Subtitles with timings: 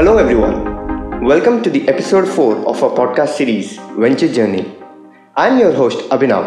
[0.00, 1.22] Hello, everyone.
[1.22, 4.64] Welcome to the episode 4 of our podcast series, Venture Journey.
[5.36, 6.46] I'm your host, Abhinav,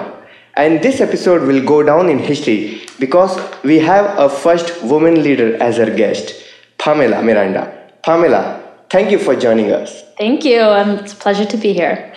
[0.55, 5.55] and this episode will go down in history because we have a first woman leader
[5.61, 6.33] as our guest,
[6.79, 7.91] Pamela Miranda.
[8.01, 10.01] Pamela, thank you for joining us.
[10.17, 10.59] Thank you.
[10.59, 12.11] Um, it's a pleasure to be here.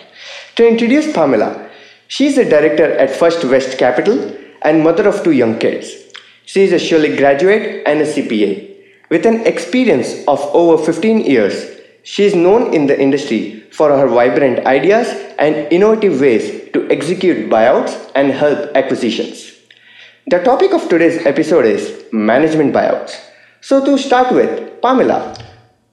[0.55, 1.69] To introduce Pamela,
[2.07, 5.93] she's a director at First West Capital and mother of two young kids.
[6.45, 8.76] She is a Shirley graduate and a CPA.
[9.09, 14.07] With an experience of over 15 years, she is known in the industry for her
[14.07, 15.07] vibrant ideas
[15.39, 19.53] and innovative ways to execute buyouts and help acquisitions.
[20.27, 23.15] The topic of today's episode is management buyouts.
[23.61, 25.37] So, to start with, Pamela,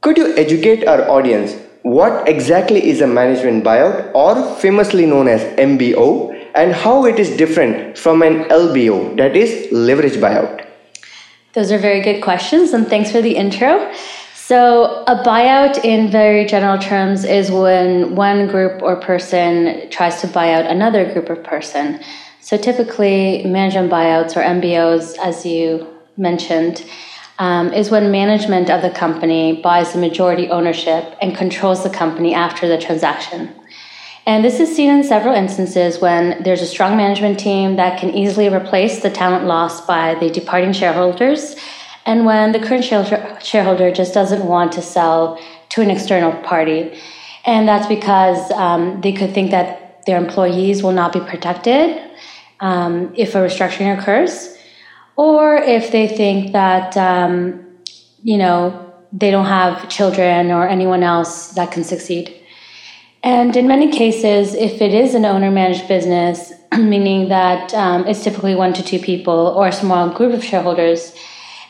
[0.00, 5.42] could you educate our audience what exactly is a management buyout or famously known as
[5.56, 10.66] MBO and how it is different from an LBO, that is leverage buyout?
[11.54, 13.92] Those are very good questions, and thanks for the intro.
[14.34, 20.26] So, a buyout, in very general terms, is when one group or person tries to
[20.26, 22.00] buy out another group or person.
[22.40, 26.84] So, typically, management buyouts or MBOs, as you mentioned,
[27.38, 32.34] um, is when management of the company buys the majority ownership and controls the company
[32.34, 33.54] after the transaction.
[34.26, 38.10] And this is seen in several instances when there's a strong management team that can
[38.14, 41.56] easily replace the talent lost by the departing shareholders,
[42.06, 45.38] and when the current shareholder just doesn't want to sell
[45.70, 46.98] to an external party.
[47.44, 52.00] And that's because um, they could think that their employees will not be protected
[52.60, 54.56] um, if a restructuring occurs,
[55.16, 57.64] or if they think that, um,
[58.22, 62.40] you know, they don't have children or anyone else that can succeed.
[63.24, 68.22] And in many cases, if it is an owner managed business, meaning that um, it's
[68.22, 71.16] typically one to two people or a small group of shareholders,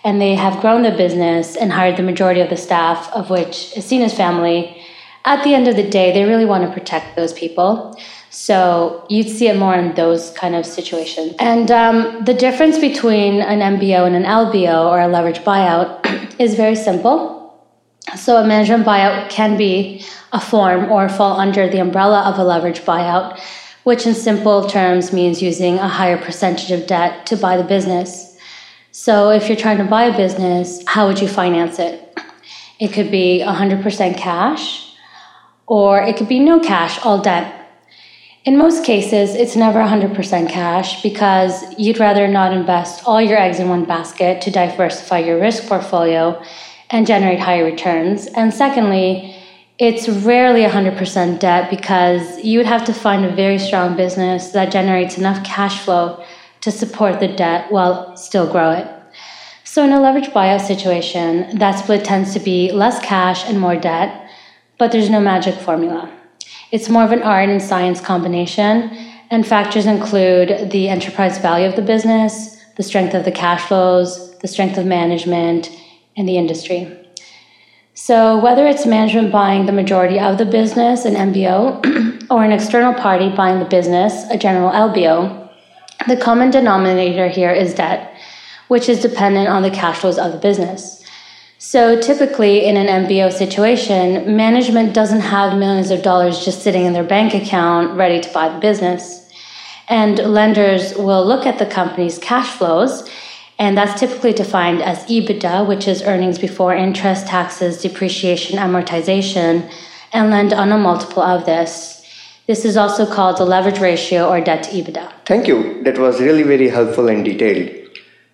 [0.03, 3.73] and they have grown the business and hired the majority of the staff, of which
[3.77, 4.83] is seen as family,
[5.25, 7.99] at the end of the day, they really want to protect those people.
[8.29, 11.35] So you'd see it more in those kind of situations.
[11.39, 16.05] And um, the difference between an MBO and an LBO or a leverage buyout
[16.41, 17.34] is very simple.
[18.17, 22.45] So a management buyout can be a form or fall under the umbrella of a
[22.45, 23.41] leverage buyout,
[23.83, 28.37] which in simple terms means using a higher percentage of debt to buy the business.
[28.93, 32.17] So if you're trying to buy a business, how would you finance it?
[32.79, 34.95] It could be 100% cash,
[35.67, 37.61] or it could be no cash, all debt.
[38.45, 43.59] In most cases, it's never 100% cash because you'd rather not invest all your eggs
[43.59, 46.43] in one basket to diversify your risk portfolio
[46.95, 48.29] and generate higher returns.
[48.29, 49.35] And secondly,
[49.81, 54.71] it's rarely 100% debt because you would have to find a very strong business that
[54.71, 56.25] generates enough cash flow
[56.61, 58.89] to support the debt while still grow it.
[59.65, 63.75] So, in a leveraged buyout situation, that split tends to be less cash and more
[63.75, 64.31] debt,
[64.79, 66.09] but there's no magic formula.
[66.71, 68.97] It's more of an art and science combination,
[69.33, 74.39] and factors include the enterprise value of the business, the strength of the cash flows,
[74.39, 75.71] the strength of management,
[76.17, 77.05] and the industry.
[77.97, 82.93] So, whether it's management buying the majority of the business, an MBO, or an external
[82.93, 85.49] party buying the business, a general LBO,
[86.09, 88.15] the common denominator here is debt,
[88.67, 91.05] which is dependent on the cash flows of the business.
[91.59, 96.93] So, typically in an MBO situation, management doesn't have millions of dollars just sitting in
[96.95, 99.31] their bank account ready to buy the business.
[99.89, 103.09] And lenders will look at the company's cash flows
[103.59, 109.71] and that's typically defined as EBITDA, which is earnings before interest, taxes, depreciation, amortization,
[110.13, 112.05] and lend on a multiple of this.
[112.47, 115.11] This is also called the leverage ratio or debt to EBITDA.
[115.25, 115.83] Thank you.
[115.85, 117.71] That was really very helpful and detailed.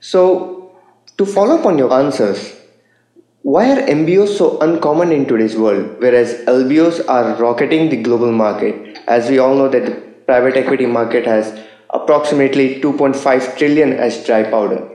[0.01, 0.75] So,
[1.17, 2.57] to follow up on your answers,
[3.43, 8.99] why are MBOs so uncommon in today's world, whereas LBOs are rocketing the global market?
[9.07, 9.93] As we all know that the
[10.27, 11.59] private equity market has
[11.91, 14.90] approximately 2.5 trillion as dry powder.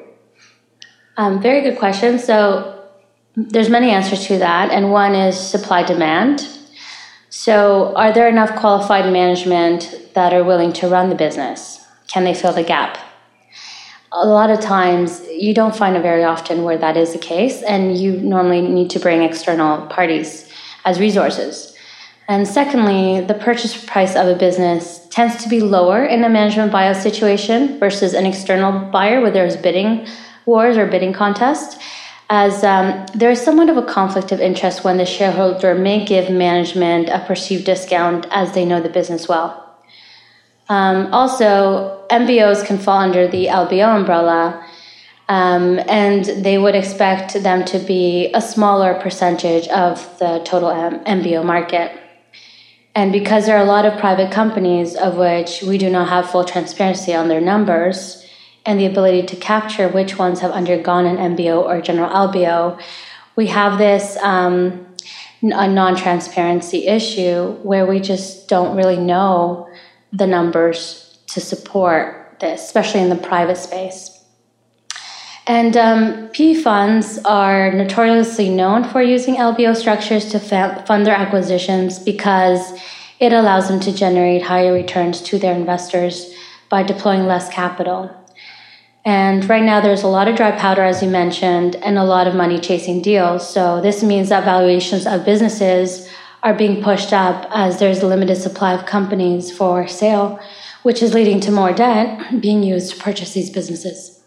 [1.17, 2.19] Um, very good question.
[2.19, 2.83] So
[3.35, 6.47] there's many answers to that, and one is supply demand.
[7.29, 11.85] So, are there enough qualified management that are willing to run the business?
[12.07, 12.97] Can they fill the gap?
[14.13, 17.61] A lot of times, you don't find it very often where that is the case,
[17.61, 20.49] and you normally need to bring external parties
[20.85, 21.75] as resources.
[22.29, 26.71] And secondly, the purchase price of a business tends to be lower in a management
[26.71, 30.07] buyout situation versus an external buyer where there's bidding
[30.45, 31.77] wars or bidding contests,
[32.29, 36.29] as um, there is somewhat of a conflict of interest when the shareholder may give
[36.29, 39.61] management a perceived discount as they know the business well.
[40.69, 44.65] Um, also, MBOs can fall under the LBO umbrella
[45.27, 50.99] Um, and they would expect them to be a smaller percentage of the total M-
[51.03, 51.99] MBO market.
[52.93, 56.29] And because there are a lot of private companies of which we do not have
[56.29, 58.24] full transparency on their numbers
[58.65, 62.81] and the ability to capture which ones have undergone an MBO or general LBO,
[63.35, 64.85] we have this um,
[65.41, 69.69] a non-transparency issue where we just don't really know
[70.11, 74.11] the numbers to support this, especially in the private space.
[75.47, 81.99] And um, PE funds are notoriously known for using LBO structures to fund their acquisitions
[81.99, 82.73] because
[83.19, 86.33] it allows them to generate higher returns to their investors
[86.69, 88.24] by deploying less capital.
[89.05, 92.25] And right now, there's a lot of dry powder, as you mentioned, and a lot
[92.25, 93.47] of money chasing deals.
[93.47, 96.09] So, this means that valuations of businesses
[96.41, 100.39] are being pushed up as there's a limited supply of companies for sale,
[100.81, 104.23] which is leading to more debt being used to purchase these businesses.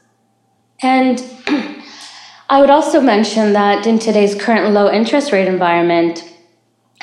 [0.81, 1.23] And
[2.49, 6.25] I would also mention that in today's current low interest rate environment,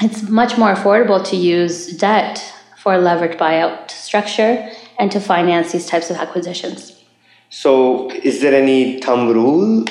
[0.02, 5.72] it's much more affordable to use debt for a leveraged buyout structure and to finance
[5.72, 6.95] these types of acquisitions.
[7.50, 9.86] So, is there any thumb rule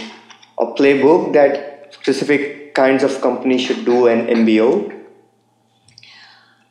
[0.56, 4.90] or playbook that specific kinds of companies should do an MBO?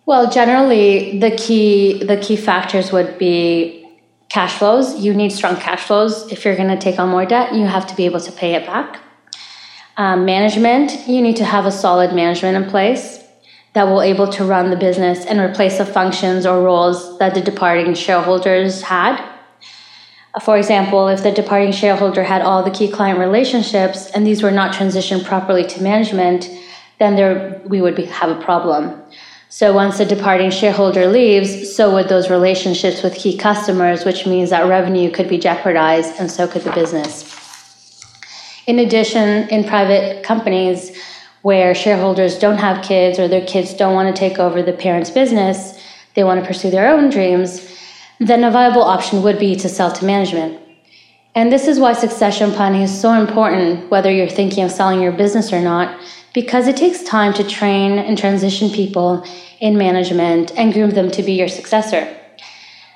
[0.05, 3.83] Well, generally, the key the key factors would be
[4.27, 4.99] cash flows.
[4.99, 6.31] You need strong cash flows.
[6.31, 8.55] If you're going to take on more debt, you have to be able to pay
[8.55, 8.99] it back.
[9.95, 13.23] Um, management, you need to have a solid management in place
[13.73, 17.41] that will able to run the business and replace the functions or roles that the
[17.41, 19.32] departing shareholders had.
[20.41, 24.51] For example, if the departing shareholder had all the key client relationships and these were
[24.51, 26.49] not transitioned properly to management,
[26.97, 28.99] then there we would be, have a problem.
[29.49, 34.49] So once the departing shareholder leaves, so would those relationships with key customers, which means
[34.49, 37.39] that revenue could be jeopardized and so could the business.
[38.65, 40.97] In addition, in private companies
[41.43, 45.11] where shareholders don't have kids or their kids don't want to take over the parent's
[45.11, 45.79] business,
[46.15, 47.69] they want to pursue their own dreams,
[48.27, 50.59] then a viable option would be to sell to management.
[51.35, 55.11] And this is why succession planning is so important, whether you're thinking of selling your
[55.11, 55.99] business or not,
[56.33, 59.25] because it takes time to train and transition people
[59.59, 62.07] in management and groom them to be your successor.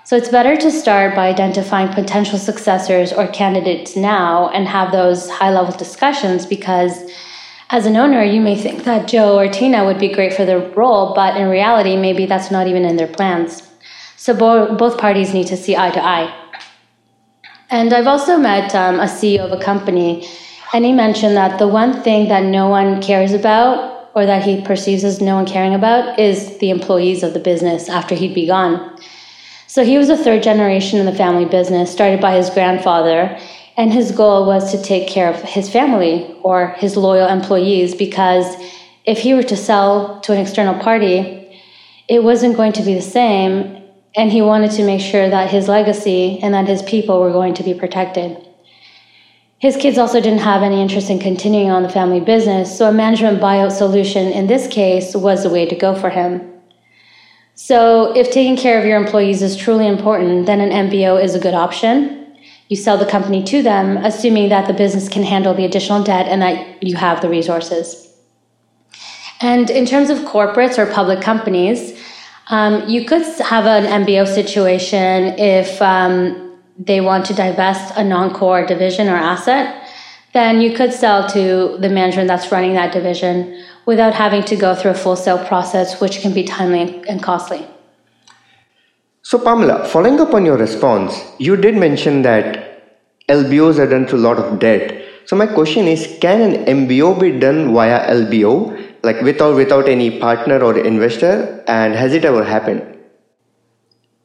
[0.03, 5.29] So it's better to start by identifying potential successors or candidates now and have those
[5.29, 7.11] high level discussions because
[7.69, 10.59] as an owner, you may think that Joe or Tina would be great for the
[10.59, 13.66] role, but in reality, maybe that's not even in their plans.
[14.17, 16.35] So bo- both parties need to see eye to eye.
[17.69, 20.27] And I've also met um, a CEO of a company
[20.73, 24.61] and he mentioned that the one thing that no one cares about or that he
[24.61, 28.47] perceives as no one caring about is the employees of the business after he'd be
[28.47, 28.99] gone.
[29.67, 33.37] So he was a third generation in the family business, started by his grandfather,
[33.77, 38.55] and his goal was to take care of his family or his loyal employees because
[39.05, 41.61] if he were to sell to an external party,
[42.07, 43.83] it wasn't going to be the same,
[44.17, 47.53] and he wanted to make sure that his legacy and that his people were going
[47.53, 48.43] to be protected.
[49.59, 52.91] His kids also didn't have any interest in continuing on the family business, so a
[52.91, 56.53] management buyout solution in this case was the way to go for him.
[57.55, 61.39] So, if taking care of your employees is truly important, then an MBO is a
[61.39, 62.37] good option.
[62.69, 66.27] You sell the company to them, assuming that the business can handle the additional debt
[66.27, 68.13] and that you have the resources.
[69.41, 71.99] And in terms of corporates or public companies,
[72.49, 78.65] um, you could have an MBO situation if um, they want to divest a non-core
[78.65, 79.87] division or asset,
[80.33, 84.75] then you could sell to the management that's running that division without having to go
[84.75, 87.65] through a full sale process, which can be timely and costly.
[89.23, 94.19] So, Pamela, following up on your response, you did mention that LBOs are done through
[94.19, 95.03] a lot of debt.
[95.25, 100.19] So, my question is can an MBO be done via LBO, like without, without any
[100.19, 101.63] partner or investor?
[101.67, 102.83] And has it ever happened?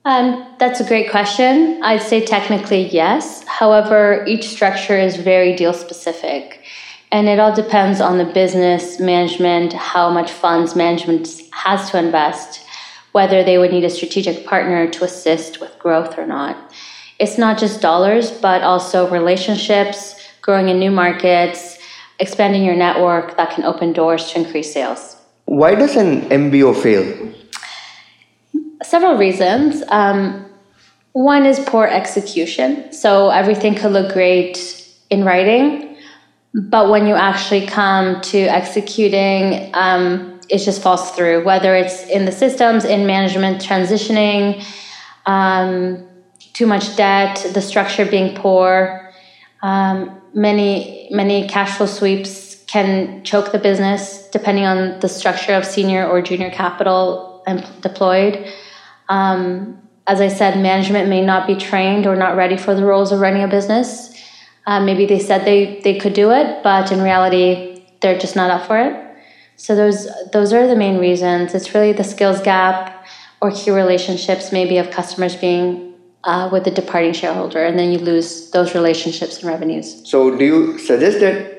[0.05, 1.81] Um, that's a great question.
[1.83, 3.45] I'd say technically yes.
[3.47, 6.65] However, each structure is very deal specific.
[7.13, 12.65] And it all depends on the business management, how much funds management has to invest,
[13.13, 16.57] whether they would need a strategic partner to assist with growth or not.
[17.19, 21.79] It's not just dollars, but also relationships, growing in new markets,
[22.19, 25.17] expanding your network that can open doors to increase sales.
[25.47, 27.33] Why does an MBO fail?
[28.83, 29.83] several reasons.
[29.89, 30.45] Um,
[31.13, 32.93] one is poor execution.
[32.93, 35.97] So everything could look great in writing,
[36.55, 42.25] but when you actually come to executing, um, it just falls through, whether it's in
[42.25, 44.65] the systems, in management, transitioning,
[45.27, 46.07] um,
[46.53, 49.13] too much debt, the structure being poor.
[49.63, 55.65] Um, many many cash flow sweeps can choke the business depending on the structure of
[55.65, 57.45] senior or junior capital
[57.81, 58.47] deployed.
[59.09, 63.13] Um, as I said, management may not be trained or not ready for the roles
[63.13, 64.13] of running a business.
[64.67, 68.51] Uh, maybe they said they, they could do it, but in reality, they're just not
[68.51, 68.99] up for it.
[69.57, 71.55] So those those are the main reasons.
[71.55, 73.07] It's really the skills gap
[73.41, 75.92] or key relationships, maybe of customers being
[76.25, 80.09] uh, with the departing shareholder, and then you lose those relationships and revenues.
[80.09, 81.53] So, do you suggest that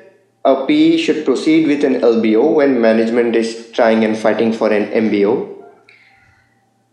[0.46, 4.91] a PE should proceed with an LBO when management is trying and fighting for an
[4.91, 5.50] MBO?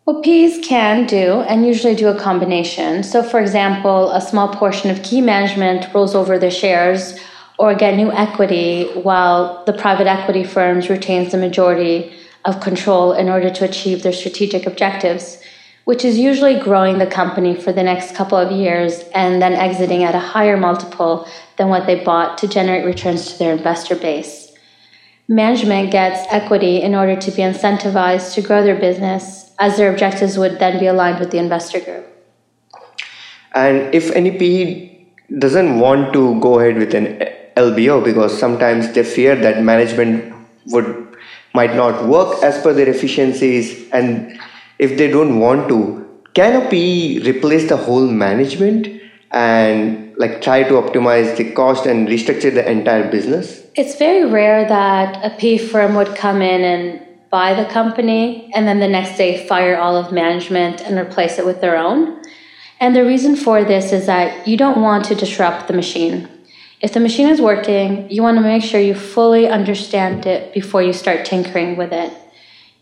[0.04, 3.02] What PEs can do, and usually do a combination.
[3.02, 7.18] So, for example, a small portion of key management rolls over their shares
[7.58, 12.12] or get new equity while the private equity firms retains the majority
[12.44, 15.38] of control in order to achieve their strategic objectives,
[15.90, 20.04] which is usually growing the company for the next couple of years and then exiting
[20.04, 24.52] at a higher multiple than what they bought to generate returns to their investor base.
[25.26, 30.38] Management gets equity in order to be incentivized to grow their business, as their objectives
[30.38, 32.06] would then be aligned with the investor group.
[33.52, 35.06] And if any PE
[35.40, 37.18] doesn't want to go ahead with an
[37.56, 40.32] LBO because sometimes they fear that management
[40.66, 40.86] would
[41.52, 44.38] might not work as per their efficiencies and
[44.80, 46.00] if they don't want to
[46.34, 48.88] can a PE replace the whole management
[49.32, 53.62] and like try to optimize the cost and restructure the entire business?
[53.74, 58.66] It's very rare that a PE firm would come in and buy the company and
[58.66, 62.22] then the next day fire all of management and replace it with their own.
[62.80, 66.28] And the reason for this is that you don't want to disrupt the machine.
[66.80, 70.82] If the machine is working, you want to make sure you fully understand it before
[70.82, 72.12] you start tinkering with it.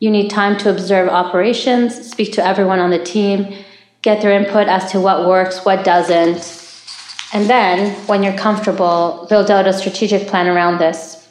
[0.00, 3.64] You need time to observe operations, speak to everyone on the team,
[4.02, 6.64] get their input as to what works, what doesn't.
[7.32, 11.28] And then, when you're comfortable, build out a strategic plan around this.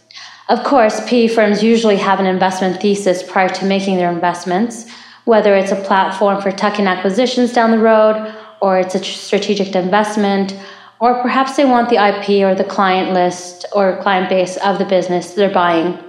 [0.49, 4.89] Of course, PE firms usually have an investment thesis prior to making their investments,
[5.25, 9.75] whether it's a platform for tuck in acquisitions down the road, or it's a strategic
[9.75, 10.57] investment,
[10.99, 14.85] or perhaps they want the IP or the client list or client base of the
[14.85, 15.99] business they're buying.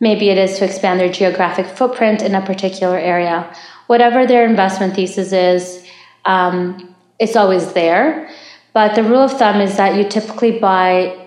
[0.00, 3.52] Maybe it is to expand their geographic footprint in a particular area.
[3.88, 5.84] Whatever their investment thesis is,
[6.24, 8.30] um, it's always there.
[8.72, 11.24] But the rule of thumb is that you typically buy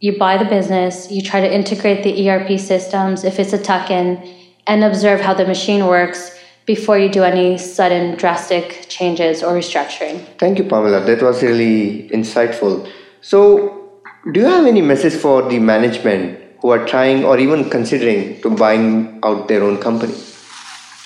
[0.00, 4.34] you buy the business, you try to integrate the ERP systems if it's a tuck-in,
[4.66, 6.34] and observe how the machine works
[6.64, 10.24] before you do any sudden drastic changes or restructuring.
[10.38, 11.00] Thank you, Pamela.
[11.04, 12.90] That was really insightful.
[13.20, 18.40] So, do you have any message for the management who are trying or even considering
[18.42, 20.14] to buying out their own company?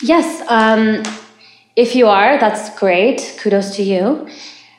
[0.02, 0.42] Yes.
[0.49, 1.02] Um,
[1.76, 3.37] if you are, that's great.
[3.40, 4.28] Kudos to you.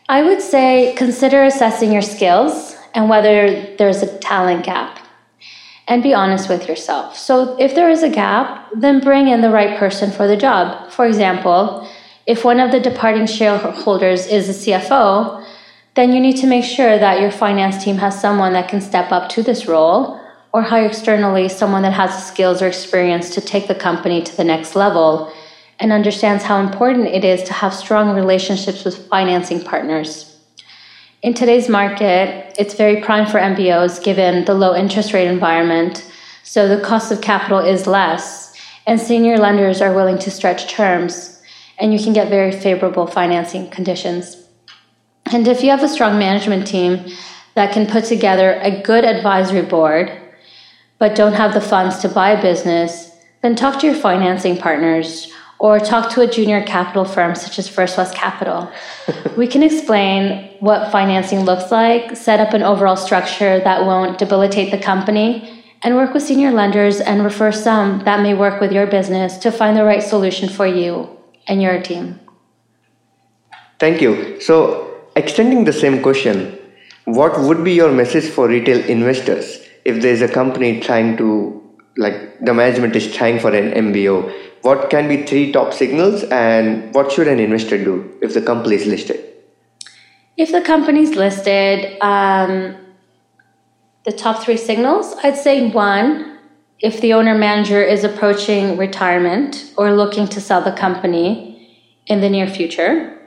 [0.07, 4.99] I would say consider assessing your skills and whether there's a talent gap
[5.87, 7.17] and be honest with yourself.
[7.17, 10.91] So, if there is a gap, then bring in the right person for the job.
[10.91, 11.87] For example,
[12.25, 15.45] if one of the departing shareholders is a CFO,
[15.93, 19.11] then you need to make sure that your finance team has someone that can step
[19.11, 20.19] up to this role
[20.55, 24.37] or hire externally someone that has the skills or experience to take the company to
[24.37, 25.29] the next level
[25.79, 30.39] and understands how important it is to have strong relationships with financing partners.
[31.21, 36.09] In today's market, it's very prime for MBOs given the low interest rate environment,
[36.43, 38.55] so the cost of capital is less,
[38.87, 41.41] and senior lenders are willing to stretch terms,
[41.79, 44.47] and you can get very favorable financing conditions.
[45.33, 47.11] And if you have a strong management team
[47.55, 50.21] that can put together a good advisory board,
[50.97, 53.11] but don't have the funds to buy a business,
[53.41, 57.67] then talk to your financing partners or talk to a junior capital firm such as
[57.67, 58.71] First West Capital.
[59.37, 64.71] we can explain what financing looks like, set up an overall structure that won't debilitate
[64.71, 68.87] the company, and work with senior lenders and refer some that may work with your
[68.87, 71.09] business to find the right solution for you
[71.47, 72.19] and your team.
[73.79, 74.41] Thank you.
[74.41, 76.57] So, extending the same question,
[77.05, 81.61] what would be your message for retail investors if there's a company trying to,
[81.97, 84.33] like the management is trying for an MBO?
[84.65, 88.75] what can be three top signals and what should an investor do if the company
[88.75, 89.23] is listed?
[90.37, 92.75] If the company is listed, um,
[94.05, 96.39] the top three signals, I'd say one,
[96.79, 102.29] if the owner manager is approaching retirement or looking to sell the company in the
[102.29, 103.19] near future.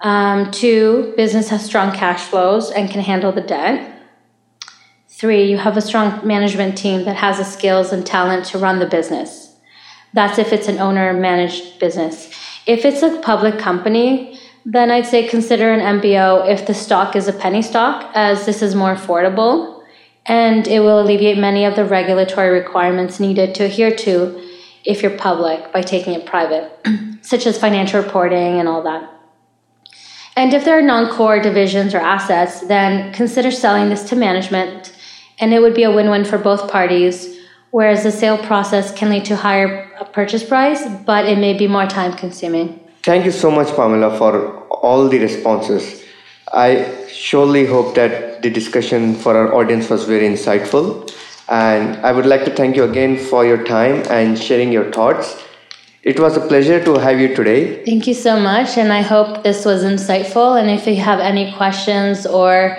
[0.00, 4.01] Um, two, business has strong cash flows and can handle the debt.
[5.22, 8.80] Three, you have a strong management team that has the skills and talent to run
[8.80, 9.54] the business.
[10.12, 12.28] That's if it's an owner managed business.
[12.66, 17.28] If it's a public company, then I'd say consider an MBO if the stock is
[17.28, 19.84] a penny stock, as this is more affordable
[20.26, 24.44] and it will alleviate many of the regulatory requirements needed to adhere to
[24.84, 26.68] if you're public by taking it private,
[27.22, 29.08] such as financial reporting and all that.
[30.34, 34.92] And if there are non core divisions or assets, then consider selling this to management,
[35.42, 37.36] and it would be a win win for both parties.
[37.72, 41.66] Whereas the sale process can lead to higher uh, purchase price, but it may be
[41.66, 42.78] more time consuming.
[43.02, 46.04] Thank you so much, Pamela, for all the responses.
[46.52, 51.10] I surely hope that the discussion for our audience was very insightful.
[51.48, 55.42] And I would like to thank you again for your time and sharing your thoughts.
[56.02, 57.84] It was a pleasure to have you today.
[57.84, 58.76] Thank you so much.
[58.76, 60.60] And I hope this was insightful.
[60.60, 62.78] And if you have any questions or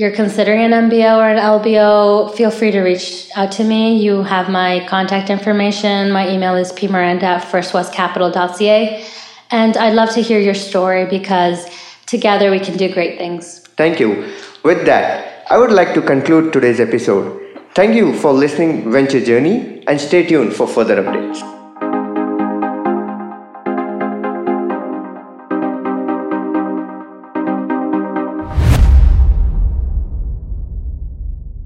[0.00, 3.98] you're considering an MBO or an LBO, feel free to reach out to me.
[3.98, 6.10] You have my contact information.
[6.10, 9.04] My email is pmiranda at firstwestcapital.ca.
[9.50, 11.66] And I'd love to hear your story because
[12.06, 13.60] together we can do great things.
[13.76, 14.32] Thank you.
[14.64, 17.38] With that, I would like to conclude today's episode.
[17.74, 21.59] Thank you for listening Venture Journey and stay tuned for further updates.